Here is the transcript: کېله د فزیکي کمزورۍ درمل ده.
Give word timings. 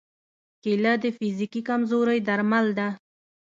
کېله 0.63 0.93
د 1.03 1.05
فزیکي 1.17 1.61
کمزورۍ 1.69 2.19
درمل 2.27 2.67
ده. 2.77 2.87